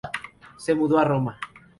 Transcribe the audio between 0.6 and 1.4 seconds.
mudó a Roma.